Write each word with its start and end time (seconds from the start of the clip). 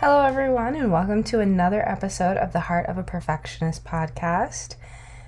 Hello, 0.00 0.22
everyone, 0.22 0.76
and 0.76 0.90
welcome 0.90 1.22
to 1.24 1.40
another 1.40 1.86
episode 1.86 2.38
of 2.38 2.54
the 2.54 2.60
Heart 2.60 2.86
of 2.86 2.96
a 2.96 3.02
Perfectionist 3.02 3.84
podcast. 3.84 4.76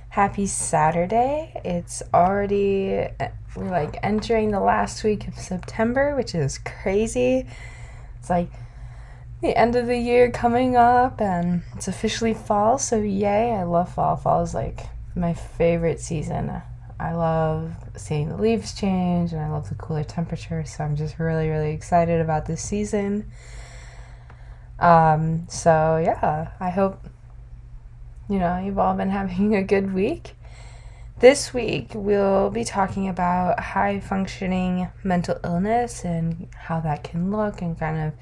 Happy 0.08 0.46
Saturday. 0.46 1.52
It's 1.62 2.02
already, 2.14 3.06
we're 3.54 3.70
like 3.70 3.98
entering 4.02 4.50
the 4.50 4.60
last 4.60 5.04
week 5.04 5.28
of 5.28 5.34
September, 5.34 6.16
which 6.16 6.34
is 6.34 6.56
crazy. 6.56 7.46
It's 8.18 8.30
like 8.30 8.50
the 9.42 9.54
end 9.54 9.76
of 9.76 9.88
the 9.88 9.98
year 9.98 10.30
coming 10.30 10.74
up, 10.74 11.20
and 11.20 11.64
it's 11.76 11.88
officially 11.88 12.32
fall, 12.32 12.78
so 12.78 12.96
yay. 12.96 13.52
I 13.52 13.64
love 13.64 13.92
fall. 13.92 14.16
Fall 14.16 14.42
is 14.42 14.54
like 14.54 14.86
my 15.14 15.34
favorite 15.34 16.00
season. 16.00 16.50
I 16.98 17.12
love 17.12 17.74
seeing 17.98 18.30
the 18.30 18.38
leaves 18.38 18.72
change, 18.72 19.34
and 19.34 19.42
I 19.42 19.50
love 19.50 19.68
the 19.68 19.74
cooler 19.74 20.02
temperatures, 20.02 20.74
so 20.74 20.84
I'm 20.84 20.96
just 20.96 21.18
really, 21.18 21.50
really 21.50 21.72
excited 21.72 22.22
about 22.22 22.46
this 22.46 22.62
season. 22.62 23.30
Um, 24.82 25.46
so 25.48 26.02
yeah, 26.04 26.50
I 26.58 26.70
hope 26.70 27.00
you 28.28 28.40
know 28.40 28.58
you've 28.58 28.78
all 28.78 28.94
been 28.94 29.10
having 29.20 29.54
a 29.54 29.62
good 29.62 29.94
week. 29.94 30.34
This 31.20 31.54
week 31.54 31.92
we'll 31.94 32.50
be 32.50 32.64
talking 32.64 33.08
about 33.08 33.60
high 33.60 34.00
functioning 34.00 34.88
mental 35.04 35.38
illness 35.44 36.04
and 36.04 36.48
how 36.52 36.80
that 36.80 37.04
can 37.04 37.30
look 37.30 37.62
and 37.62 37.78
kind 37.78 38.12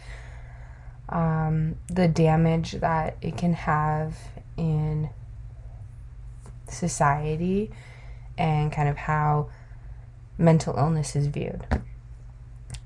of 1.10 1.16
um, 1.16 1.76
the 1.88 2.08
damage 2.08 2.72
that 2.72 3.16
it 3.22 3.38
can 3.38 3.54
have 3.54 4.14
in 4.58 5.08
society 6.68 7.70
and 8.36 8.70
kind 8.70 8.90
of 8.90 8.98
how 8.98 9.48
mental 10.36 10.76
illness 10.76 11.16
is 11.16 11.26
viewed. 11.26 11.64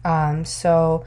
Um, 0.04 0.44
so 0.44 1.04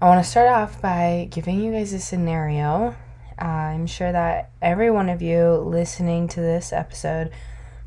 I 0.00 0.06
want 0.06 0.24
to 0.24 0.30
start 0.30 0.48
off 0.48 0.80
by 0.80 1.26
giving 1.28 1.60
you 1.60 1.72
guys 1.72 1.92
a 1.92 1.98
scenario. 1.98 2.94
Uh, 3.36 3.44
I'm 3.44 3.88
sure 3.88 4.12
that 4.12 4.52
every 4.62 4.92
one 4.92 5.08
of 5.08 5.22
you 5.22 5.54
listening 5.54 6.28
to 6.28 6.40
this 6.40 6.72
episode 6.72 7.32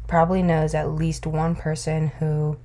probably 0.10 0.44
knows 0.44 0.76
at 0.76 0.92
least 0.92 1.26
one 1.26 1.56
person 1.56 2.08
who 2.08 2.58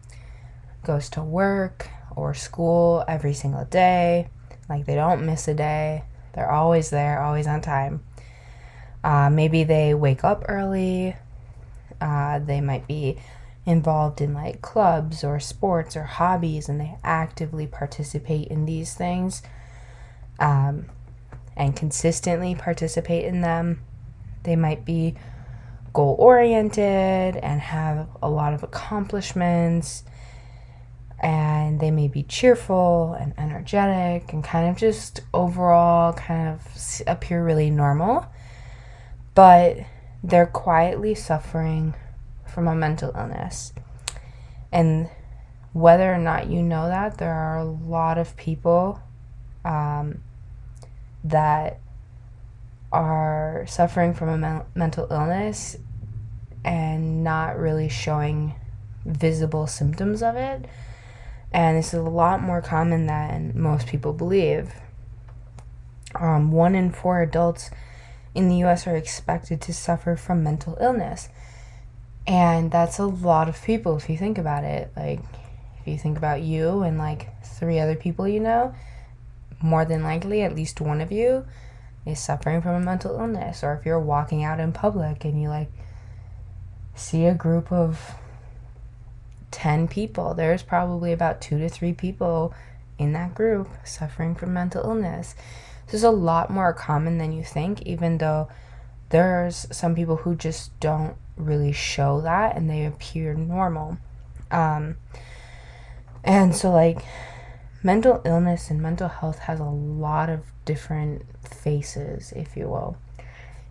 goes 0.82 1.08
to 1.10 1.22
work 1.22 1.88
or 2.16 2.34
school 2.34 3.04
every 3.06 3.34
single 3.34 3.64
day. 3.64 4.30
Like 4.68 4.84
they 4.84 4.96
don't 4.96 5.24
miss 5.24 5.46
a 5.46 5.54
day, 5.54 6.02
they're 6.32 6.50
always 6.50 6.90
there, 6.90 7.22
always 7.22 7.46
on 7.46 7.60
time. 7.60 8.02
Uh, 9.04 9.30
maybe 9.30 9.62
they 9.62 9.94
wake 9.94 10.24
up 10.24 10.42
early, 10.48 11.14
uh, 12.00 12.40
they 12.40 12.60
might 12.60 12.88
be 12.88 13.20
involved 13.66 14.20
in 14.20 14.32
like 14.32 14.62
clubs 14.62 15.24
or 15.24 15.40
sports 15.40 15.96
or 15.96 16.04
hobbies 16.04 16.68
and 16.68 16.80
they 16.80 16.96
actively 17.02 17.66
participate 17.66 18.46
in 18.46 18.64
these 18.64 18.94
things 18.94 19.42
um, 20.38 20.86
and 21.56 21.74
consistently 21.74 22.54
participate 22.54 23.24
in 23.24 23.40
them. 23.40 23.82
They 24.44 24.54
might 24.54 24.84
be 24.84 25.16
goal 25.92 26.14
oriented 26.18 27.36
and 27.36 27.60
have 27.60 28.08
a 28.22 28.30
lot 28.30 28.54
of 28.54 28.62
accomplishments 28.62 30.04
and 31.18 31.80
they 31.80 31.90
may 31.90 32.06
be 32.06 32.22
cheerful 32.22 33.16
and 33.18 33.32
energetic 33.38 34.32
and 34.32 34.44
kind 34.44 34.68
of 34.68 34.76
just 34.76 35.22
overall 35.32 36.12
kind 36.12 36.50
of 36.50 37.02
appear 37.06 37.42
really 37.42 37.70
normal 37.70 38.26
but 39.34 39.78
they're 40.22 40.44
quietly 40.44 41.14
suffering 41.14 41.94
from 42.56 42.68
a 42.68 42.74
mental 42.74 43.12
illness. 43.14 43.74
And 44.72 45.10
whether 45.74 46.10
or 46.10 46.16
not 46.16 46.48
you 46.48 46.62
know 46.62 46.88
that, 46.88 47.18
there 47.18 47.34
are 47.34 47.58
a 47.58 47.66
lot 47.66 48.16
of 48.16 48.34
people 48.38 48.98
um, 49.62 50.22
that 51.22 51.80
are 52.90 53.66
suffering 53.68 54.14
from 54.14 54.30
a 54.30 54.38
men- 54.38 54.64
mental 54.74 55.06
illness 55.10 55.76
and 56.64 57.22
not 57.22 57.58
really 57.58 57.90
showing 57.90 58.54
visible 59.04 59.66
symptoms 59.66 60.22
of 60.22 60.34
it. 60.36 60.64
And 61.52 61.76
this 61.76 61.88
is 61.88 62.00
a 62.00 62.02
lot 62.04 62.40
more 62.40 62.62
common 62.62 63.04
than 63.06 63.52
most 63.54 63.86
people 63.86 64.14
believe. 64.14 64.72
Um, 66.14 66.50
one 66.52 66.74
in 66.74 66.90
four 66.90 67.20
adults 67.20 67.68
in 68.34 68.48
the 68.48 68.64
US 68.64 68.86
are 68.86 68.96
expected 68.96 69.60
to 69.60 69.74
suffer 69.74 70.16
from 70.16 70.42
mental 70.42 70.78
illness. 70.80 71.28
And 72.26 72.70
that's 72.70 72.98
a 72.98 73.06
lot 73.06 73.48
of 73.48 73.62
people 73.62 73.96
if 73.96 74.10
you 74.10 74.16
think 74.16 74.38
about 74.38 74.64
it. 74.64 74.90
Like, 74.96 75.20
if 75.80 75.86
you 75.86 75.98
think 75.98 76.18
about 76.18 76.42
you 76.42 76.82
and 76.82 76.98
like 76.98 77.28
three 77.44 77.78
other 77.78 77.94
people 77.94 78.26
you 78.26 78.40
know, 78.40 78.74
more 79.62 79.84
than 79.84 80.02
likely 80.02 80.42
at 80.42 80.54
least 80.54 80.80
one 80.80 81.00
of 81.00 81.12
you 81.12 81.46
is 82.04 82.18
suffering 82.18 82.62
from 82.62 82.74
a 82.74 82.80
mental 82.80 83.18
illness. 83.18 83.62
Or 83.62 83.74
if 83.74 83.86
you're 83.86 84.00
walking 84.00 84.44
out 84.44 84.60
in 84.60 84.72
public 84.72 85.24
and 85.24 85.40
you 85.40 85.48
like 85.48 85.70
see 86.94 87.26
a 87.26 87.34
group 87.34 87.70
of 87.70 88.14
10 89.50 89.88
people, 89.88 90.34
there's 90.34 90.62
probably 90.62 91.12
about 91.12 91.40
two 91.40 91.58
to 91.58 91.68
three 91.68 91.92
people 91.92 92.54
in 92.98 93.12
that 93.12 93.34
group 93.34 93.68
suffering 93.84 94.34
from 94.34 94.52
mental 94.52 94.82
illness. 94.84 95.34
This 95.86 95.94
is 95.94 96.04
a 96.04 96.10
lot 96.10 96.50
more 96.50 96.72
common 96.72 97.18
than 97.18 97.32
you 97.32 97.44
think, 97.44 97.82
even 97.82 98.18
though 98.18 98.48
there's 99.10 99.66
some 99.70 99.94
people 99.94 100.16
who 100.16 100.34
just 100.34 100.78
don't 100.80 101.16
really 101.36 101.72
show 101.72 102.20
that 102.22 102.56
and 102.56 102.68
they 102.68 102.84
appear 102.84 103.34
normal. 103.34 103.98
Um, 104.50 104.96
and 106.24 106.54
so, 106.54 106.70
like, 106.70 107.04
mental 107.82 108.20
illness 108.24 108.70
and 108.70 108.82
mental 108.82 109.08
health 109.08 109.40
has 109.40 109.60
a 109.60 109.64
lot 109.64 110.28
of 110.28 110.40
different 110.64 111.24
faces, 111.46 112.32
if 112.32 112.56
you 112.56 112.68
will. 112.68 112.96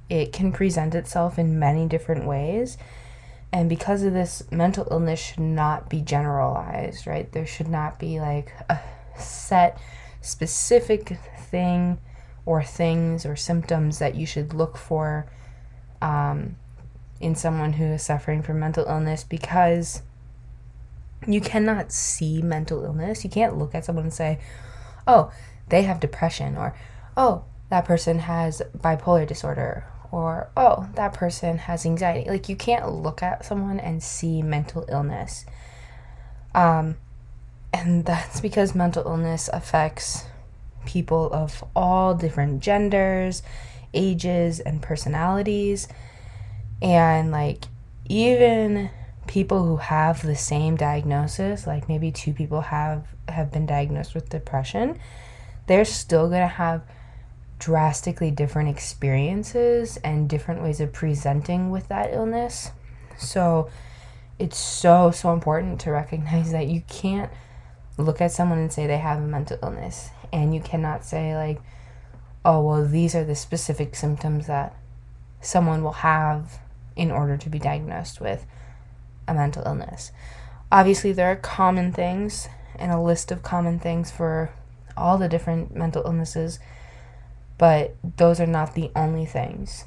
It 0.09 0.31
can 0.31 0.51
present 0.51 0.95
itself 0.95 1.37
in 1.37 1.59
many 1.59 1.87
different 1.87 2.25
ways. 2.25 2.77
And 3.51 3.69
because 3.69 4.03
of 4.03 4.13
this, 4.13 4.43
mental 4.51 4.87
illness 4.91 5.19
should 5.19 5.39
not 5.39 5.89
be 5.89 6.01
generalized, 6.01 7.07
right? 7.07 7.31
There 7.31 7.45
should 7.45 7.67
not 7.67 7.99
be 7.99 8.19
like 8.19 8.51
a 8.69 8.79
set 9.17 9.79
specific 10.21 11.17
thing 11.37 11.99
or 12.45 12.63
things 12.63 13.25
or 13.25 13.35
symptoms 13.35 13.99
that 13.99 14.15
you 14.15 14.25
should 14.25 14.53
look 14.53 14.77
for 14.77 15.25
um, 16.01 16.57
in 17.19 17.35
someone 17.35 17.73
who 17.73 17.85
is 17.85 18.03
suffering 18.03 18.41
from 18.41 18.59
mental 18.59 18.85
illness 18.85 19.23
because 19.23 20.01
you 21.27 21.41
cannot 21.41 21.91
see 21.91 22.41
mental 22.41 22.83
illness. 22.83 23.23
You 23.23 23.29
can't 23.29 23.57
look 23.57 23.73
at 23.73 23.85
someone 23.85 24.05
and 24.05 24.13
say, 24.13 24.39
oh, 25.07 25.31
they 25.69 25.83
have 25.83 25.99
depression, 25.99 26.57
or 26.57 26.75
oh, 27.17 27.43
that 27.69 27.85
person 27.85 28.19
has 28.19 28.61
bipolar 28.77 29.27
disorder, 29.27 29.85
or 30.11 30.49
oh, 30.55 30.87
that 30.95 31.13
person 31.13 31.57
has 31.57 31.85
anxiety. 31.85 32.29
Like, 32.29 32.49
you 32.49 32.55
can't 32.55 32.91
look 32.91 33.23
at 33.23 33.45
someone 33.45 33.79
and 33.79 34.03
see 34.03 34.41
mental 34.41 34.85
illness. 34.89 35.45
Um, 36.53 36.97
and 37.73 38.05
that's 38.05 38.41
because 38.41 38.75
mental 38.75 39.03
illness 39.05 39.49
affects 39.51 40.25
people 40.85 41.31
of 41.33 41.63
all 41.75 42.13
different 42.13 42.61
genders, 42.61 43.41
ages, 43.93 44.59
and 44.59 44.81
personalities 44.81 45.87
and 46.81 47.31
like 47.31 47.65
even 48.07 48.89
people 49.27 49.65
who 49.65 49.77
have 49.77 50.21
the 50.21 50.35
same 50.35 50.75
diagnosis 50.75 51.65
like 51.65 51.89
maybe 51.89 52.11
two 52.11 52.31
people 52.33 52.61
have 52.61 53.07
have 53.27 53.51
been 53.51 53.65
diagnosed 53.65 54.13
with 54.13 54.29
depression 54.29 54.99
they're 55.67 55.85
still 55.85 56.29
going 56.29 56.41
to 56.41 56.47
have 56.47 56.83
drastically 57.59 58.31
different 58.31 58.69
experiences 58.69 59.97
and 59.97 60.29
different 60.29 60.61
ways 60.61 60.79
of 60.79 60.91
presenting 60.91 61.71
with 61.71 61.87
that 61.87 62.13
illness. 62.13 62.71
So 63.17 63.69
it's 64.37 64.57
so 64.57 65.11
so 65.11 65.31
important 65.31 65.79
to 65.81 65.91
recognize 65.91 66.51
that 66.51 66.67
you 66.67 66.81
can't 66.87 67.31
look 67.97 68.19
at 68.19 68.31
someone 68.31 68.59
and 68.59 68.71
say 68.71 68.87
they 68.87 68.97
have 68.97 69.19
a 69.19 69.27
mental 69.27 69.57
illness. 69.63 70.09
And 70.33 70.53
you 70.53 70.61
cannot 70.61 71.05
say 71.05 71.35
like 71.35 71.61
oh 72.43 72.61
well 72.61 72.85
these 72.85 73.15
are 73.15 73.23
the 73.23 73.35
specific 73.35 73.95
symptoms 73.95 74.47
that 74.47 74.75
someone 75.41 75.83
will 75.83 75.93
have 75.93 76.59
in 76.95 77.11
order 77.11 77.37
to 77.37 77.49
be 77.49 77.59
diagnosed 77.59 78.21
with 78.21 78.45
a 79.27 79.33
mental 79.33 79.63
illness. 79.65 80.11
Obviously, 80.71 81.11
there 81.11 81.31
are 81.31 81.35
common 81.35 81.91
things 81.91 82.47
and 82.77 82.91
a 82.91 82.99
list 82.99 83.31
of 83.31 83.43
common 83.43 83.79
things 83.79 84.11
for 84.11 84.51
all 84.97 85.17
the 85.17 85.29
different 85.29 85.75
mental 85.75 86.03
illnesses. 86.05 86.59
But 87.57 87.95
those 88.17 88.39
are 88.39 88.47
not 88.47 88.75
the 88.75 88.91
only 88.95 89.25
things. 89.25 89.85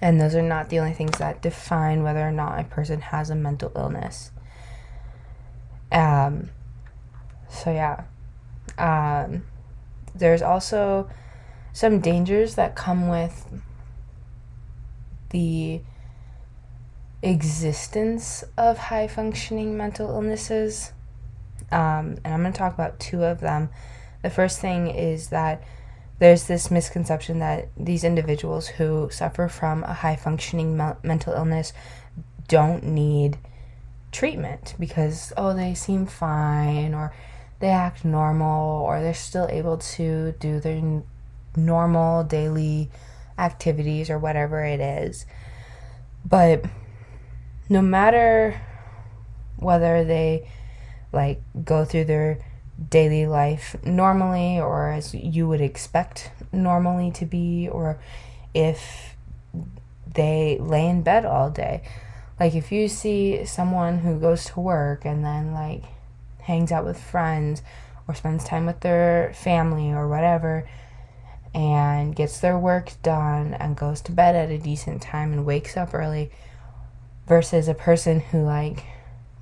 And 0.00 0.20
those 0.20 0.34
are 0.34 0.42
not 0.42 0.70
the 0.70 0.78
only 0.78 0.92
things 0.92 1.18
that 1.18 1.42
define 1.42 2.02
whether 2.02 2.20
or 2.20 2.32
not 2.32 2.60
a 2.60 2.64
person 2.64 3.00
has 3.00 3.30
a 3.30 3.34
mental 3.34 3.72
illness. 3.76 4.30
Um, 5.90 6.50
so, 7.48 7.70
yeah. 7.72 8.04
Um, 8.78 9.44
there's 10.14 10.40
also 10.40 11.10
some 11.72 12.00
dangers 12.00 12.54
that 12.54 12.74
come 12.74 13.08
with 13.08 13.46
the 15.30 15.80
existence 17.22 18.44
of 18.56 18.76
high 18.76 19.06
functioning 19.06 19.76
mental 19.76 20.10
illnesses. 20.10 20.92
Um, 21.70 22.18
and 22.24 22.34
I'm 22.34 22.40
going 22.42 22.52
to 22.52 22.58
talk 22.58 22.74
about 22.74 22.98
two 22.98 23.24
of 23.24 23.40
them. 23.40 23.70
The 24.22 24.30
first 24.30 24.60
thing 24.60 24.88
is 24.88 25.28
that 25.28 25.62
there's 26.18 26.44
this 26.44 26.70
misconception 26.70 27.38
that 27.38 27.68
these 27.76 28.04
individuals 28.04 28.68
who 28.68 29.08
suffer 29.10 29.48
from 29.48 29.82
a 29.84 29.92
high 29.92 30.16
functioning 30.16 30.76
me- 30.76 30.92
mental 31.02 31.32
illness 31.32 31.72
don't 32.48 32.84
need 32.84 33.38
treatment 34.12 34.74
because, 34.78 35.32
oh, 35.36 35.54
they 35.54 35.74
seem 35.74 36.06
fine 36.06 36.94
or 36.94 37.12
they 37.60 37.70
act 37.70 38.04
normal 38.04 38.82
or 38.82 39.00
they're 39.00 39.14
still 39.14 39.48
able 39.48 39.78
to 39.78 40.32
do 40.38 40.60
their 40.60 40.76
n- 40.76 41.04
normal 41.56 42.24
daily 42.24 42.90
activities 43.38 44.10
or 44.10 44.18
whatever 44.18 44.64
it 44.64 44.80
is. 44.80 45.26
But 46.24 46.64
no 47.68 47.82
matter 47.82 48.60
whether 49.56 50.04
they 50.04 50.48
like 51.12 51.40
go 51.64 51.84
through 51.84 52.04
their 52.04 52.38
daily 52.90 53.26
life 53.26 53.76
normally 53.84 54.58
or 54.58 54.90
as 54.90 55.14
you 55.14 55.46
would 55.46 55.60
expect 55.60 56.30
normally 56.52 57.10
to 57.10 57.26
be 57.26 57.68
or 57.70 57.98
if 58.54 59.14
they 60.14 60.58
lay 60.60 60.88
in 60.88 61.02
bed 61.02 61.24
all 61.24 61.50
day. 61.50 61.82
Like 62.40 62.54
if 62.54 62.72
you 62.72 62.88
see 62.88 63.44
someone 63.44 63.98
who 63.98 64.18
goes 64.18 64.46
to 64.46 64.60
work 64.60 65.04
and 65.04 65.24
then 65.24 65.52
like 65.52 65.84
hangs 66.40 66.72
out 66.72 66.84
with 66.84 67.00
friends 67.00 67.62
or 68.08 68.14
spends 68.14 68.44
time 68.44 68.66
with 68.66 68.80
their 68.80 69.32
family 69.34 69.92
or 69.92 70.08
whatever 70.08 70.68
and 71.54 72.16
gets 72.16 72.40
their 72.40 72.58
work 72.58 72.92
done 73.02 73.54
and 73.54 73.76
goes 73.76 74.00
to 74.02 74.12
bed 74.12 74.34
at 74.34 74.50
a 74.50 74.58
decent 74.58 75.02
time 75.02 75.32
and 75.32 75.44
wakes 75.44 75.76
up 75.76 75.94
early 75.94 76.30
versus 77.26 77.68
a 77.68 77.74
person 77.74 78.20
who 78.20 78.42
like 78.42 78.84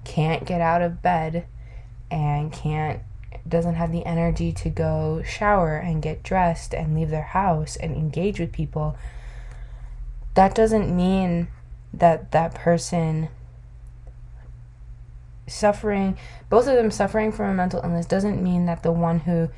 can't 0.05 0.44
get 0.44 0.61
out 0.61 0.82
of 0.82 1.03
bed 1.03 1.47
and 2.11 2.53
can't 2.53 3.00
doesn't 3.49 3.75
have 3.75 3.91
the 3.91 4.05
energy 4.05 4.53
to 4.53 4.69
go 4.69 5.23
shower 5.25 5.77
and 5.77 6.03
get 6.03 6.23
dressed 6.23 6.75
and 6.75 6.94
leave 6.94 7.11
their 7.11 7.23
house 7.23 7.77
and 7.77 7.94
engage 7.94 8.38
with 8.38 8.53
people 8.53 8.97
that 10.35 10.55
doesn't 10.55 10.94
mean 10.94 11.49
that 11.93 12.31
that 12.32 12.55
person 12.55 13.29
suffering 15.47 16.17
both 16.49 16.69
of 16.69 16.76
them 16.76 16.91
suffering 16.91 17.33
from 17.33 17.50
a 17.50 17.55
mental 17.55 17.81
illness 17.83 18.06
doesn't 18.06 18.43
mean 18.43 18.67
that 18.67 18.83
the 18.83 18.93
one 18.93 19.21
who 19.21 19.49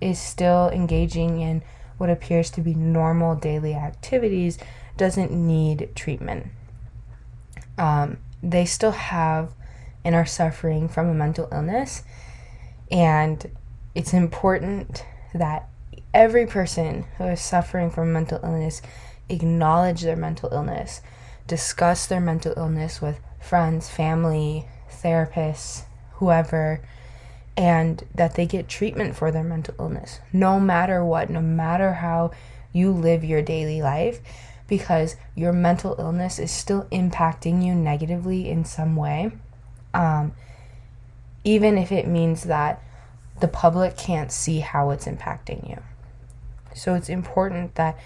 is 0.00 0.18
still 0.18 0.68
engaging 0.70 1.40
in 1.40 1.62
what 1.98 2.10
appears 2.10 2.50
to 2.50 2.60
be 2.60 2.74
normal 2.74 3.34
daily 3.34 3.74
activities 3.74 4.58
doesn't 4.96 5.30
need 5.30 5.90
treatment. 5.94 6.46
Um, 7.78 8.18
they 8.42 8.64
still 8.64 8.92
have 8.92 9.52
and 10.04 10.14
are 10.14 10.26
suffering 10.26 10.88
from 10.88 11.08
a 11.08 11.14
mental 11.14 11.48
illness, 11.52 12.02
and 12.90 13.50
it's 13.94 14.12
important 14.12 15.04
that 15.34 15.68
every 16.14 16.46
person 16.46 17.04
who 17.18 17.24
is 17.24 17.40
suffering 17.40 17.90
from 17.90 18.12
mental 18.12 18.40
illness 18.42 18.82
acknowledge 19.28 20.02
their 20.02 20.16
mental 20.16 20.48
illness, 20.52 21.00
discuss 21.46 22.06
their 22.06 22.20
mental 22.20 22.54
illness 22.56 23.02
with 23.02 23.20
friends, 23.40 23.88
family, 23.88 24.66
therapists, 24.90 25.82
whoever 26.14 26.80
and 27.56 28.04
that 28.14 28.34
they 28.34 28.46
get 28.46 28.68
treatment 28.68 29.16
for 29.16 29.30
their 29.30 29.42
mental 29.42 29.74
illness, 29.78 30.20
no 30.32 30.60
matter 30.60 31.04
what, 31.04 31.30
no 31.30 31.40
matter 31.40 31.94
how 31.94 32.30
you 32.72 32.90
live 32.90 33.24
your 33.24 33.40
daily 33.40 33.80
life, 33.80 34.20
because 34.68 35.16
your 35.34 35.52
mental 35.52 35.94
illness 35.98 36.38
is 36.38 36.50
still 36.50 36.84
impacting 36.90 37.64
you 37.64 37.74
negatively 37.74 38.48
in 38.48 38.64
some 38.64 38.96
way, 38.96 39.32
um, 39.94 40.32
even 41.44 41.78
if 41.78 41.92
it 41.92 42.06
means 42.06 42.44
that 42.44 42.82
the 43.40 43.48
public 43.48 43.96
can't 43.96 44.32
see 44.32 44.60
how 44.60 44.90
it's 44.90 45.06
impacting 45.06 45.68
you. 45.68 45.82
So 46.74 46.94
it's 46.94 47.08
important 47.08 47.74
that 47.76 47.98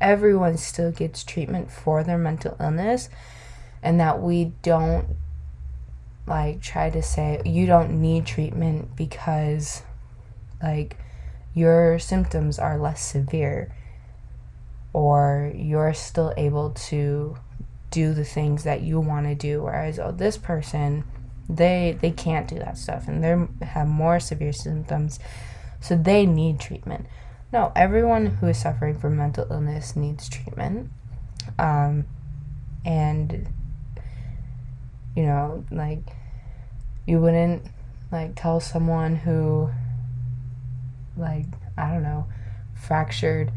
everyone 0.00 0.56
still 0.56 0.92
gets 0.92 1.24
treatment 1.24 1.70
for 1.70 2.02
their 2.04 2.18
mental 2.18 2.56
illness 2.60 3.08
and 3.82 4.00
that 4.00 4.20
we 4.20 4.52
don't 4.62 5.06
like 6.26 6.60
try 6.60 6.90
to 6.90 7.02
say 7.02 7.40
you 7.44 7.66
don't 7.66 8.00
need 8.02 8.26
treatment 8.26 8.94
because 8.96 9.82
like 10.62 10.96
your 11.54 11.98
symptoms 11.98 12.58
are 12.58 12.78
less 12.78 13.00
severe 13.00 13.74
or 14.92 15.52
you're 15.54 15.94
still 15.94 16.32
able 16.36 16.70
to 16.70 17.36
do 17.90 18.12
the 18.12 18.24
things 18.24 18.64
that 18.64 18.82
you 18.82 19.00
want 19.00 19.26
to 19.26 19.34
do 19.34 19.62
whereas 19.62 19.98
oh 19.98 20.12
this 20.12 20.36
person 20.36 21.04
they 21.48 21.96
they 22.02 22.10
can't 22.10 22.48
do 22.48 22.58
that 22.58 22.76
stuff 22.76 23.08
and 23.08 23.24
they 23.24 23.66
have 23.66 23.88
more 23.88 24.20
severe 24.20 24.52
symptoms 24.52 25.18
so 25.80 25.96
they 25.96 26.26
need 26.26 26.60
treatment. 26.60 27.06
No 27.52 27.72
everyone 27.74 28.26
who 28.26 28.48
is 28.48 28.58
suffering 28.58 28.98
from 28.98 29.16
mental 29.16 29.46
illness 29.50 29.96
needs 29.96 30.28
treatment 30.28 30.90
um, 31.58 32.06
and 32.84 33.48
you 35.16 35.22
know 35.24 35.64
like 35.70 36.00
you 37.06 37.20
wouldn't 37.20 37.62
like 38.12 38.34
tell 38.34 38.60
someone 38.60 39.16
who 39.16 39.70
like 41.16 41.46
I 41.78 41.92
don't 41.92 42.02
know 42.02 42.26
fractured 42.74 43.50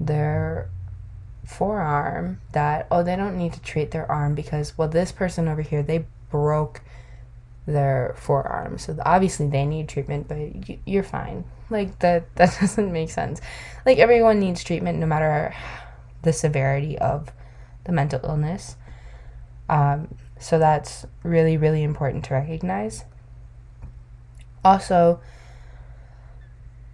their 0.00 0.68
forearm 1.44 2.40
that 2.52 2.88
oh 2.90 3.02
they 3.04 3.14
don't 3.14 3.38
need 3.38 3.52
to 3.52 3.60
treat 3.60 3.92
their 3.92 4.10
arm 4.10 4.34
because 4.34 4.76
well 4.76 4.88
this 4.88 5.12
person 5.12 5.46
over 5.46 5.62
here 5.62 5.82
they 5.82 6.04
broke 6.30 6.80
their 7.66 8.14
forearm. 8.16 8.78
So 8.78 8.96
obviously 9.04 9.48
they 9.48 9.66
need 9.66 9.88
treatment 9.88 10.28
but 10.28 10.38
you're 10.86 11.02
fine. 11.02 11.44
Like 11.70 11.98
that 12.00 12.34
that 12.36 12.56
doesn't 12.60 12.92
make 12.92 13.10
sense. 13.10 13.40
Like 13.84 13.98
everyone 13.98 14.40
needs 14.40 14.62
treatment 14.62 14.98
no 14.98 15.06
matter 15.06 15.54
the 16.22 16.32
severity 16.32 16.98
of 16.98 17.32
the 17.84 17.92
mental 17.92 18.20
illness. 18.24 18.76
Um, 19.68 20.08
so 20.38 20.58
that's 20.58 21.06
really, 21.22 21.56
really 21.56 21.82
important 21.82 22.24
to 22.26 22.34
recognize. 22.34 23.04
Also, 24.64 25.20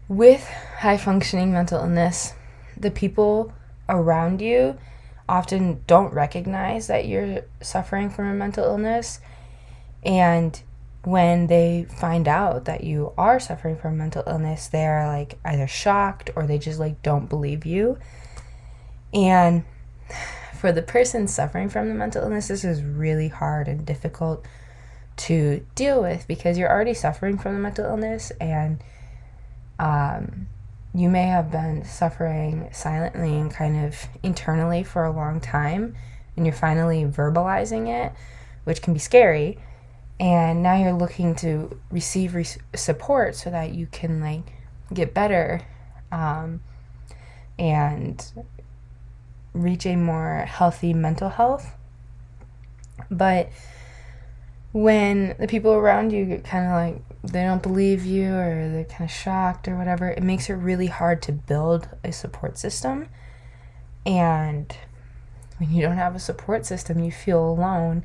with 0.09 0.47
high 0.79 0.97
functioning 0.97 1.53
mental 1.53 1.81
illness, 1.81 2.35
the 2.77 2.91
people 2.91 3.53
around 3.89 4.41
you 4.41 4.79
often 5.29 5.83
don't 5.87 6.13
recognize 6.13 6.87
that 6.89 7.07
you're 7.07 7.43
suffering 7.61 8.11
from 8.11 8.27
a 8.27 8.35
mental 8.35 8.65
illness. 8.65 9.21
And 10.05 10.61
when 11.05 11.47
they 11.47 11.87
find 11.99 12.29
out 12.29 12.65
that 12.67 12.85
you 12.85 13.13
are 13.17 13.41
suffering 13.41 13.77
from 13.77 13.99
mental 13.99 14.23
illness, 14.27 14.69
they're 14.69 15.07
like 15.07 15.39
either 15.45 15.67
shocked 15.67 16.31
or 16.37 16.47
they 16.47 16.59
just 16.59 16.79
like 16.79 17.03
don't 17.03 17.29
believe 17.29 17.65
you. 17.65 17.99
And 19.13 19.65
for 20.57 20.73
the 20.73 20.83
person 20.83 21.27
suffering 21.27 21.69
from 21.69 21.89
the 21.89 21.95
mental 21.95 22.23
illness, 22.23 22.49
this 22.49 22.65
is 22.65 22.83
really 22.83 23.29
hard 23.29 23.69
and 23.69 23.85
difficult 23.85 24.47
to 25.17 25.65
deal 25.75 26.01
with 26.01 26.27
because 26.27 26.57
you're 26.57 26.71
already 26.71 26.95
suffering 26.95 27.37
from 27.37 27.55
the 27.55 27.61
mental 27.61 27.85
illness 27.85 28.31
and 28.41 28.83
um, 29.79 30.47
you 30.95 31.09
may 31.09 31.27
have 31.27 31.51
been 31.51 31.85
suffering 31.85 32.69
silently 32.73 33.35
and 33.35 33.51
kind 33.51 33.85
of 33.85 33.97
internally 34.23 34.85
for 34.85 35.05
a 35.05 35.11
long 35.11 35.41
time 35.41 35.97
and 36.37 36.47
you're 36.47 36.55
finally 36.55 37.05
verbalizing 37.05 37.89
it, 37.89 38.13
which 38.65 38.83
can 38.83 38.93
be 38.93 38.99
scary. 38.99 39.59
And 40.21 40.63
now 40.63 40.77
you're 40.77 40.93
looking 40.93 41.35
to 41.37 41.79
receive 41.91 42.35
re- 42.35 42.47
support 42.75 43.35
so 43.35 43.51
that 43.51 43.75
you 43.75 43.87
can 43.87 44.21
like 44.21 44.53
get 44.93 45.15
better 45.15 45.63
um, 46.11 46.61
and 47.59 48.25
reach 49.55 49.87
a 49.87 49.97
more 49.97 50.45
healthy 50.47 50.93
mental 50.95 51.31
health. 51.31 51.75
But 53.11 53.51
when 54.73 55.37
the 55.39 55.47
people 55.47 55.73
around 55.73 56.13
you 56.13 56.25
get 56.25 56.45
kind 56.45 56.67
of 56.67 56.73
like 56.73 57.12
they 57.23 57.43
don't 57.43 57.63
believe 57.63 58.05
you 58.05 58.35
or 58.35 58.69
they're 58.69 58.85
kind 58.85 59.05
of 59.05 59.11
shocked 59.11 59.69
or 59.69 59.77
whatever, 59.77 60.09
it 60.09 60.23
makes 60.23 60.51
it 60.51 60.55
really 60.55 60.89
hard 60.89 61.23
to 61.23 61.33
build 61.33 61.89
a 62.03 62.13
support 62.13 62.59
system. 62.59 63.09
And 64.05 64.75
when 65.59 65.73
you 65.73 65.83
don't 65.83 65.97
have 65.97 66.17
a 66.17 66.21
support 66.21 66.67
system, 66.67 67.03
you 67.03 67.13
feel 67.13 67.49
alone 67.49 68.05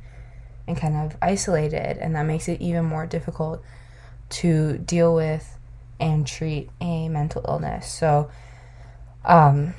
and 0.68 0.78
kind 0.78 0.96
of 0.96 1.18
isolated, 1.22 1.98
and 1.98 2.16
that 2.16 2.24
makes 2.24 2.48
it 2.48 2.62
even 2.62 2.86
more 2.86 3.06
difficult 3.06 3.64
to 4.30 4.78
deal 4.78 5.16
with 5.16 5.58
and 6.00 6.28
treat 6.28 6.70
a 6.80 7.10
mental 7.10 7.44
illness. 7.48 7.92
So, 7.92 8.30
Um, 9.26 9.74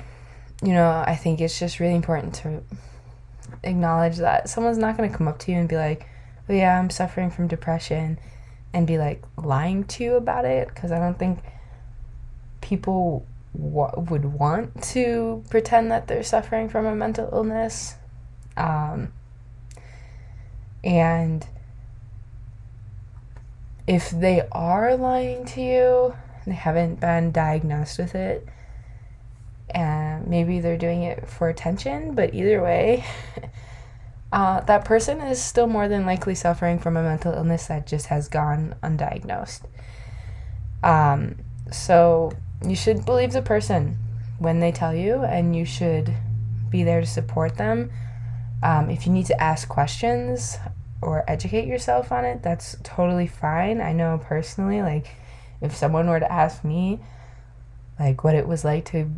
you 0.61 0.73
know, 0.73 1.03
I 1.07 1.15
think 1.15 1.41
it's 1.41 1.57
just 1.57 1.79
really 1.79 1.95
important 1.95 2.35
to 2.35 2.61
acknowledge 3.63 4.17
that 4.17 4.47
someone's 4.47 4.77
not 4.77 4.95
going 4.95 5.09
to 5.09 5.17
come 5.17 5.27
up 5.27 5.39
to 5.39 5.51
you 5.51 5.57
and 5.57 5.67
be 5.67 5.75
like, 5.75 6.05
oh, 6.47 6.53
yeah, 6.53 6.77
I'm 6.77 6.91
suffering 6.91 7.31
from 7.31 7.47
depression, 7.47 8.19
and 8.73 8.85
be 8.85 8.97
like 8.97 9.23
lying 9.37 9.83
to 9.85 10.03
you 10.03 10.15
about 10.15 10.45
it. 10.45 10.67
Because 10.67 10.91
I 10.91 10.99
don't 10.99 11.17
think 11.17 11.39
people 12.61 13.25
would 13.53 14.25
want 14.25 14.81
to 14.83 15.43
pretend 15.49 15.91
that 15.91 16.07
they're 16.07 16.23
suffering 16.23 16.69
from 16.69 16.85
a 16.85 16.95
mental 16.95 17.29
illness. 17.31 17.95
Um, 18.55 19.13
and 20.83 21.45
if 23.87 24.11
they 24.11 24.47
are 24.51 24.95
lying 24.95 25.45
to 25.45 25.61
you, 25.61 26.15
they 26.45 26.53
haven't 26.53 26.99
been 26.99 27.31
diagnosed 27.31 27.97
with 27.97 28.15
it, 28.15 28.47
and 29.69 30.27
maybe 30.27 30.59
they're 30.59 30.77
doing 30.77 31.03
it 31.03 31.27
for 31.27 31.49
attention, 31.49 32.13
but 32.13 32.33
either 32.33 32.61
way, 32.61 33.03
uh, 34.31 34.61
that 34.61 34.85
person 34.85 35.21
is 35.21 35.41
still 35.41 35.67
more 35.67 35.87
than 35.87 36.05
likely 36.05 36.35
suffering 36.35 36.79
from 36.79 36.95
a 36.95 37.03
mental 37.03 37.33
illness 37.33 37.67
that 37.67 37.87
just 37.87 38.07
has 38.07 38.27
gone 38.27 38.75
undiagnosed. 38.83 39.61
Um, 40.83 41.37
so 41.71 42.31
you 42.65 42.75
should 42.75 43.05
believe 43.05 43.31
the 43.31 43.41
person 43.41 43.97
when 44.37 44.59
they 44.59 44.71
tell 44.71 44.93
you, 44.93 45.23
and 45.23 45.55
you 45.55 45.65
should 45.65 46.13
be 46.69 46.83
there 46.83 47.01
to 47.01 47.07
support 47.07 47.57
them. 47.57 47.91
Um, 48.61 48.89
if 48.89 49.05
you 49.05 49.11
need 49.11 49.25
to 49.27 49.41
ask 49.41 49.67
questions 49.67 50.57
or 51.01 51.23
educate 51.27 51.67
yourself 51.67 52.11
on 52.11 52.25
it, 52.25 52.43
that's 52.43 52.77
totally 52.83 53.27
fine. 53.27 53.81
I 53.81 53.93
know 53.93 54.19
personally, 54.23 54.81
like, 54.81 55.15
if 55.61 55.75
someone 55.75 56.07
were 56.07 56.19
to 56.19 56.31
ask 56.31 56.63
me, 56.63 56.99
like, 57.99 58.23
what 58.23 58.35
it 58.35 58.47
was 58.47 58.63
like 58.63 58.85
to 58.85 59.11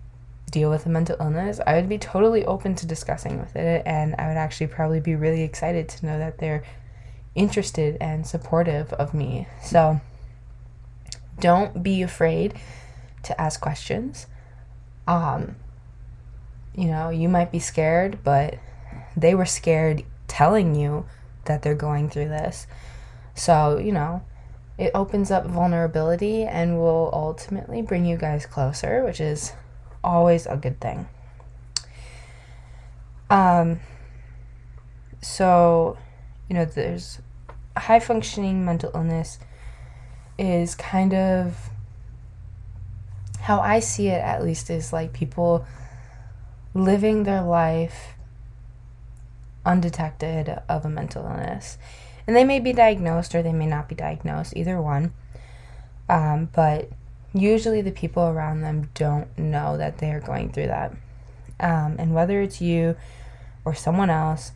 deal 0.51 0.70
with 0.70 0.86
a 0.86 0.89
mental 0.89 1.15
illness, 1.20 1.60
I 1.65 1.75
would 1.75 1.89
be 1.89 1.98
totally 1.98 2.46
open 2.46 2.75
to 2.75 2.86
discussing 2.86 3.39
with 3.39 3.55
it, 3.55 3.84
and 3.86 4.15
I 4.17 4.27
would 4.27 4.38
actually 4.38 4.67
probably 4.67 5.00
be 5.00 5.15
really 5.15 5.43
excited 5.43 5.89
to 5.89 6.05
know 6.05 6.20
that 6.20 6.38
they're 6.38 6.63
interested 7.34 7.98
and 8.01 8.27
supportive 8.27 8.93
of 8.93 9.13
me. 9.13 9.48
So, 9.63 10.01
don't 11.39 11.81
be 11.81 12.01
afraid 12.01 12.53
to 13.24 13.39
ask 13.39 13.60
questions. 13.62 14.27
Um, 15.08 15.55
you 16.75 16.86
know, 16.86 17.10
you 17.10 17.29
might 17.29 17.51
be 17.51 17.60
scared, 17.60 18.20
but 18.24 18.55
they 19.15 19.34
were 19.34 19.46
scared 19.46 20.03
telling 20.27 20.75
you 20.75 21.05
that 21.46 21.62
they're 21.62 21.75
going 21.75 22.10
through 22.10 22.29
this. 22.29 22.67
So, 23.34 23.77
you 23.77 23.91
know, 23.91 24.24
it 24.77 24.91
opens 24.93 25.31
up 25.31 25.46
vulnerability 25.46 26.43
and 26.43 26.77
will 26.77 27.10
ultimately 27.13 27.81
bring 27.81 28.05
you 28.05 28.17
guys 28.17 28.46
closer, 28.46 29.03
which 29.03 29.20
is 29.20 29.53
always 30.03 30.46
a 30.46 30.58
good 30.58 30.79
thing. 30.79 31.08
Um, 33.29 33.79
so, 35.22 35.98
you 36.50 36.55
know, 36.55 36.65
there's 36.65 37.20
high 37.77 38.00
functioning 38.00 38.65
mental 38.65 38.91
illness 38.93 39.39
is 40.38 40.75
kind 40.75 41.13
of 41.13 41.70
how 43.39 43.60
I 43.60 43.79
see 43.79 44.08
it, 44.08 44.22
at 44.22 44.43
least, 44.43 44.70
is 44.70 44.91
like 44.91 45.13
people 45.13 45.65
living 46.74 47.24
their 47.24 47.41
life 47.41 48.15
undetected 49.65 50.62
of 50.67 50.86
a 50.86 50.89
mental 50.89 51.24
illness. 51.24 51.77
And 52.27 52.36
they 52.36 52.43
may 52.43 52.60
be 52.60 52.74
diagnosed 52.74 53.34
or 53.34 53.41
they 53.41 53.53
may 53.53 53.65
not 53.65 53.89
be 53.89 53.96
diagnosed, 53.96 54.55
either 54.55 54.81
one. 54.81 55.13
Um, 56.08 56.50
but 56.53 56.89
usually 57.33 57.81
the 57.81 57.91
people 57.91 58.23
around 58.23 58.61
them 58.61 58.89
don't 58.93 59.38
know 59.38 59.77
that 59.77 60.00
they 60.00 60.11
are 60.11 60.19
going 60.19 60.51
through 60.51 60.67
that. 60.67 60.91
Um, 61.59 61.95
and 62.00 62.13
whether 62.13 62.41
it's 62.41 62.61
you 62.61 62.95
or 63.63 63.75
someone 63.75 64.09
else, 64.09 64.51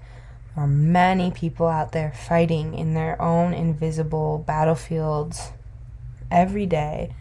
or 0.55 0.67
many 0.67 1.31
people 1.31 1.67
out 1.67 1.91
there 1.91 2.11
fighting 2.11 2.73
in 2.73 2.93
their 2.93 3.21
own 3.21 3.53
invisible 3.53 4.43
battlefields 4.47 5.51
every 6.31 6.65
day 6.65 7.13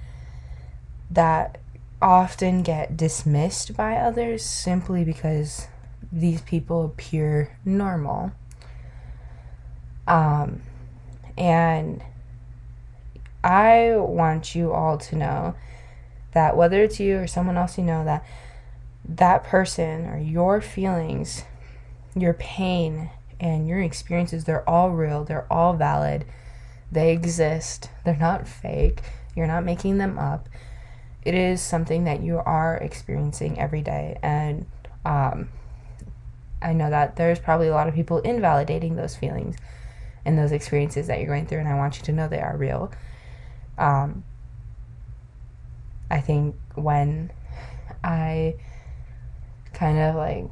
that 1.10 1.58
often 2.00 2.62
get 2.62 2.96
dismissed 2.96 3.76
by 3.76 3.96
others 3.96 4.44
simply 4.44 5.04
because 5.04 5.68
these 6.12 6.40
people 6.42 6.84
appear 6.84 7.56
normal. 7.64 8.32
Um, 10.06 10.62
and 11.36 12.02
I 13.44 13.96
want 13.98 14.54
you 14.54 14.72
all 14.72 14.96
to 14.96 15.16
know 15.16 15.54
that 16.32 16.56
whether 16.56 16.82
it's 16.82 16.98
you 16.98 17.18
or 17.18 17.26
someone 17.26 17.58
else 17.58 17.76
you 17.76 17.84
know, 17.84 18.04
that 18.04 18.24
that 19.06 19.44
person 19.44 20.06
or 20.06 20.18
your 20.18 20.62
feelings, 20.62 21.44
your 22.16 22.32
pain, 22.32 23.10
and 23.38 23.68
your 23.68 23.80
experiences, 23.80 24.44
they're 24.44 24.68
all 24.68 24.90
real, 24.90 25.24
they're 25.24 25.46
all 25.52 25.74
valid, 25.74 26.24
they 26.90 27.12
exist, 27.12 27.90
they're 28.04 28.16
not 28.16 28.48
fake, 28.48 29.02
you're 29.36 29.46
not 29.46 29.64
making 29.64 29.98
them 29.98 30.18
up. 30.18 30.48
It 31.24 31.34
is 31.34 31.60
something 31.60 32.04
that 32.04 32.22
you 32.22 32.38
are 32.38 32.76
experiencing 32.78 33.58
every 33.58 33.82
day, 33.82 34.18
and 34.22 34.64
um, 35.04 35.50
I 36.62 36.72
know 36.72 36.88
that 36.88 37.16
there's 37.16 37.38
probably 37.38 37.68
a 37.68 37.72
lot 37.72 37.88
of 37.88 37.94
people 37.94 38.20
invalidating 38.20 38.96
those 38.96 39.16
feelings 39.16 39.56
and 40.24 40.38
those 40.38 40.52
experiences 40.52 41.08
that 41.08 41.18
you're 41.18 41.28
going 41.28 41.46
through, 41.46 41.58
and 41.58 41.68
I 41.68 41.74
want 41.74 41.98
you 41.98 42.04
to 42.04 42.12
know 42.12 42.26
they 42.26 42.40
are 42.40 42.56
real. 42.56 42.90
Um, 43.78 44.24
I 46.10 46.20
think 46.20 46.56
when 46.74 47.32
I 48.02 48.54
kind 49.72 49.98
of 49.98 50.14
like 50.14 50.46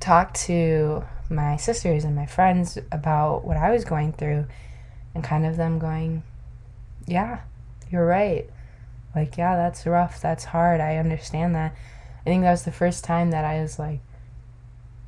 talked 0.00 0.36
to 0.46 1.04
my 1.30 1.56
sisters 1.56 2.04
and 2.04 2.16
my 2.16 2.26
friends 2.26 2.78
about 2.90 3.44
what 3.44 3.56
I 3.56 3.70
was 3.70 3.84
going 3.84 4.12
through, 4.12 4.46
and 5.14 5.24
kind 5.24 5.46
of 5.46 5.56
them 5.56 5.78
going, 5.78 6.22
Yeah, 7.06 7.40
you're 7.90 8.06
right. 8.06 8.48
Like, 9.14 9.38
yeah, 9.38 9.56
that's 9.56 9.86
rough. 9.86 10.20
That's 10.20 10.44
hard. 10.44 10.80
I 10.80 10.96
understand 10.96 11.54
that. 11.54 11.74
I 12.26 12.28
think 12.28 12.42
that 12.42 12.50
was 12.50 12.64
the 12.64 12.72
first 12.72 13.04
time 13.04 13.30
that 13.30 13.44
I 13.44 13.62
was 13.62 13.78
like, 13.78 14.00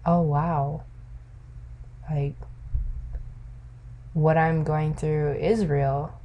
oh 0.07 0.23
wow, 0.23 0.83
like 2.11 2.35
what 4.15 4.39
I'm 4.39 4.65
going 4.65 4.95
through 4.95 5.33
is 5.35 5.67
real 5.67 6.18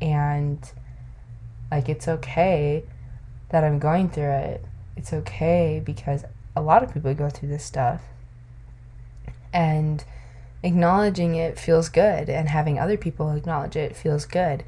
and 0.00 0.58
like 1.70 1.88
it's 1.88 2.08
okay 2.08 2.84
that 3.50 3.64
I'm 3.64 3.78
going 3.78 4.10
through 4.10 4.30
it. 4.30 4.64
It's 4.96 5.12
okay 5.12 5.80
because 5.84 6.24
a 6.56 6.60
lot 6.60 6.82
of 6.82 6.92
people 6.92 7.14
go 7.14 7.30
through 7.30 7.48
this 7.48 7.64
stuff. 7.64 8.02
And 9.52 10.04
acknowledging 10.62 11.34
it 11.36 11.58
feels 11.58 11.88
good, 11.88 12.28
and 12.28 12.48
having 12.48 12.78
other 12.78 12.96
people 12.96 13.30
acknowledge 13.30 13.76
it 13.76 13.96
feels 13.96 14.26
good. 14.26 14.64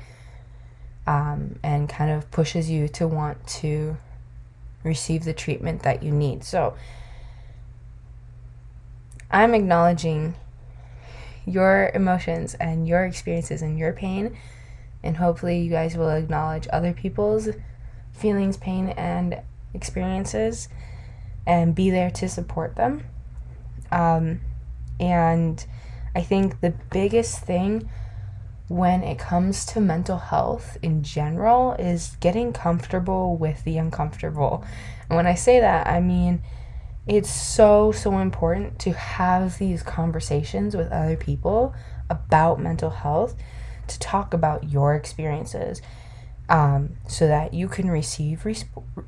Um, 1.07 1.59
and 1.63 1.89
kind 1.89 2.11
of 2.11 2.31
pushes 2.31 2.71
you 2.71 2.87
to 2.89 3.09
want 3.09 3.45
to 3.47 3.97
receive 4.85 5.25
the 5.25 5.33
treatment 5.33 5.83
that 5.83 6.03
you 6.03 6.13
need. 6.13 6.45
So, 6.45 6.75
I'm 9.31 9.55
acknowledging 9.55 10.35
your 11.47 11.91
emotions 11.95 12.55
and 12.55 12.87
your 12.87 13.05
experiences 13.05 13.63
and 13.63 13.79
your 13.79 13.93
pain. 13.93 14.37
And 15.03 15.17
hopefully, 15.17 15.61
you 15.61 15.71
guys 15.71 15.97
will 15.97 16.11
acknowledge 16.11 16.69
other 16.73 16.93
people's 16.93 17.49
feelings, 18.13 18.57
pain, 18.57 18.91
and 18.91 19.41
experiences 19.73 20.69
and 21.47 21.75
be 21.75 21.91
there 21.91 22.11
to 22.11 22.29
support 22.29 22.77
them. 22.77 23.05
Um, 23.91 24.41
and 24.99 25.65
I 26.15 26.23
think 26.23 26.61
the 26.61 26.75
biggest 26.91 27.41
thing 27.45 27.89
when 28.69 29.03
it 29.03 29.19
comes 29.19 29.67
to 29.67 29.81
mental 29.81 30.19
health 30.19 30.79
in 30.81 31.03
general 31.03 31.73
is 31.73 32.17
getting 32.21 32.53
comfortable 32.53 33.37
with 33.37 33.65
the 33.65 33.79
uncomfortable. 33.79 34.65
And 35.09 35.17
when 35.17 35.27
I 35.27 35.35
say 35.35 35.59
that, 35.59 35.89
I 35.89 36.01
mean, 36.01 36.43
it's 37.07 37.31
so, 37.31 37.91
so 37.91 38.19
important 38.19 38.79
to 38.81 38.93
have 38.93 39.59
these 39.59 39.83
conversations 39.83 40.77
with 40.77 40.93
other 40.93 41.17
people 41.17 41.75
about 42.09 42.61
mental 42.61 42.91
health, 42.91 43.35
to 43.91 43.99
talk 43.99 44.33
about 44.33 44.71
your 44.71 44.95
experiences, 44.95 45.83
um, 46.49 46.97
so 47.07 47.29
that 47.29 47.55
you 47.55 47.69
can 47.69 47.91
receive 47.91 48.45
re- 48.45 48.57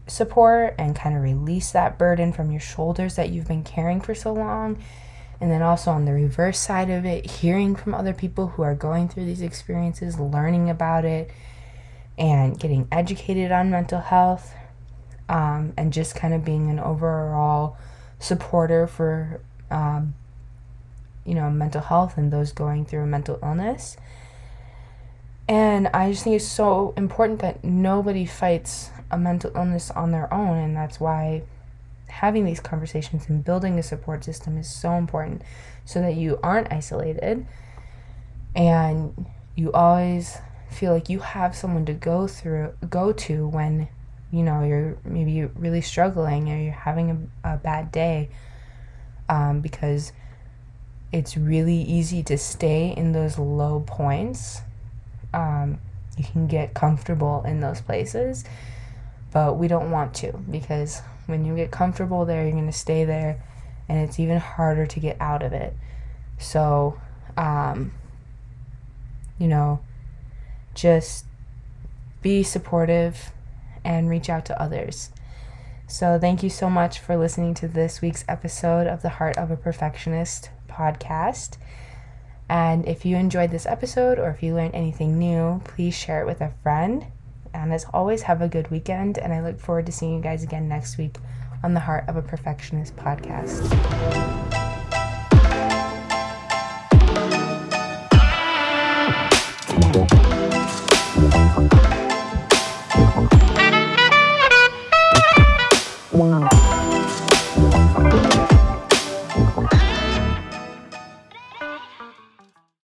support 0.06 0.74
and 0.78 0.94
kind 0.94 1.16
of 1.16 1.22
release 1.22 1.72
that 1.72 1.98
burden 1.98 2.32
from 2.32 2.50
your 2.50 2.60
shoulders 2.60 3.16
that 3.16 3.30
you've 3.30 3.48
been 3.48 3.64
carrying 3.64 4.00
for 4.00 4.14
so 4.14 4.32
long. 4.32 4.82
And 5.40 5.50
then 5.50 5.60
also 5.60 5.90
on 5.90 6.04
the 6.04 6.12
reverse 6.12 6.58
side 6.58 6.88
of 6.88 7.04
it, 7.04 7.28
hearing 7.28 7.74
from 7.74 7.94
other 7.94 8.12
people 8.12 8.48
who 8.48 8.62
are 8.62 8.76
going 8.76 9.08
through 9.08 9.24
these 9.24 9.40
experiences, 9.40 10.20
learning 10.20 10.70
about 10.70 11.04
it, 11.04 11.32
and 12.16 12.58
getting 12.60 12.86
educated 12.92 13.50
on 13.50 13.70
mental 13.70 14.00
health 14.00 14.54
um, 15.28 15.72
and 15.76 15.92
just 15.92 16.14
kind 16.14 16.34
of 16.34 16.44
being 16.44 16.70
an 16.70 16.78
overall 16.78 17.76
supporter 18.18 18.86
for 18.86 19.40
um, 19.70 20.14
you 21.24 21.34
know 21.34 21.50
mental 21.50 21.80
health 21.80 22.16
and 22.16 22.32
those 22.32 22.52
going 22.52 22.84
through 22.84 23.02
a 23.02 23.06
mental 23.06 23.38
illness 23.42 23.96
and 25.52 25.86
i 25.88 26.10
just 26.10 26.24
think 26.24 26.34
it's 26.34 26.48
so 26.48 26.94
important 26.96 27.40
that 27.40 27.62
nobody 27.62 28.24
fights 28.24 28.88
a 29.10 29.18
mental 29.18 29.52
illness 29.54 29.90
on 29.90 30.10
their 30.10 30.32
own 30.32 30.56
and 30.56 30.74
that's 30.74 30.98
why 30.98 31.42
having 32.08 32.46
these 32.46 32.58
conversations 32.58 33.28
and 33.28 33.44
building 33.44 33.78
a 33.78 33.82
support 33.82 34.24
system 34.24 34.56
is 34.56 34.66
so 34.66 34.92
important 34.92 35.42
so 35.84 36.00
that 36.00 36.14
you 36.14 36.38
aren't 36.42 36.72
isolated 36.72 37.46
and 38.54 39.26
you 39.54 39.70
always 39.72 40.38
feel 40.70 40.94
like 40.94 41.10
you 41.10 41.18
have 41.18 41.54
someone 41.54 41.84
to 41.84 41.92
go 41.92 42.26
through 42.26 42.72
go 42.88 43.12
to 43.12 43.46
when 43.46 43.86
you 44.30 44.42
know 44.42 44.64
you're 44.64 44.96
maybe 45.04 45.44
really 45.44 45.82
struggling 45.82 46.50
or 46.50 46.56
you're 46.56 46.72
having 46.72 47.30
a, 47.44 47.52
a 47.52 47.56
bad 47.58 47.92
day 47.92 48.30
um, 49.28 49.60
because 49.60 50.12
it's 51.12 51.36
really 51.36 51.82
easy 51.82 52.22
to 52.22 52.38
stay 52.38 52.94
in 52.96 53.12
those 53.12 53.38
low 53.38 53.80
points 53.86 54.62
um, 55.32 55.78
you 56.16 56.24
can 56.24 56.46
get 56.46 56.74
comfortable 56.74 57.42
in 57.46 57.60
those 57.60 57.80
places 57.80 58.44
but 59.32 59.56
we 59.56 59.66
don't 59.68 59.90
want 59.90 60.14
to 60.14 60.32
because 60.50 61.00
when 61.26 61.44
you 61.44 61.56
get 61.56 61.70
comfortable 61.70 62.24
there 62.24 62.42
you're 62.42 62.52
going 62.52 62.66
to 62.66 62.72
stay 62.72 63.04
there 63.04 63.42
and 63.88 63.98
it's 63.98 64.20
even 64.20 64.38
harder 64.38 64.86
to 64.86 65.00
get 65.00 65.16
out 65.20 65.42
of 65.42 65.52
it 65.52 65.74
so 66.38 66.98
um, 67.36 67.92
you 69.38 69.48
know 69.48 69.80
just 70.74 71.24
be 72.22 72.42
supportive 72.42 73.32
and 73.84 74.08
reach 74.08 74.30
out 74.30 74.44
to 74.46 74.62
others. 74.62 75.10
So, 75.86 76.18
thank 76.18 76.42
you 76.42 76.48
so 76.48 76.70
much 76.70 77.00
for 77.00 77.16
listening 77.16 77.54
to 77.54 77.68
this 77.68 78.00
week's 78.00 78.24
episode 78.28 78.86
of 78.86 79.02
the 79.02 79.10
Heart 79.10 79.36
of 79.36 79.50
a 79.50 79.56
Perfectionist 79.56 80.50
podcast. 80.68 81.58
And 82.52 82.86
if 82.86 83.06
you 83.06 83.16
enjoyed 83.16 83.50
this 83.50 83.64
episode 83.64 84.18
or 84.18 84.28
if 84.28 84.42
you 84.42 84.54
learned 84.54 84.74
anything 84.74 85.18
new, 85.18 85.62
please 85.64 85.94
share 85.94 86.20
it 86.20 86.26
with 86.26 86.42
a 86.42 86.52
friend. 86.62 87.06
And 87.54 87.72
as 87.72 87.86
always, 87.94 88.20
have 88.22 88.42
a 88.42 88.48
good 88.48 88.70
weekend. 88.70 89.16
And 89.16 89.32
I 89.32 89.40
look 89.40 89.58
forward 89.58 89.86
to 89.86 89.92
seeing 89.92 90.16
you 90.16 90.20
guys 90.20 90.42
again 90.42 90.68
next 90.68 90.98
week 90.98 91.16
on 91.64 91.72
the 91.72 91.80
Heart 91.80 92.04
of 92.08 92.16
a 92.16 92.22
Perfectionist 92.22 92.94
podcast. 92.94 94.41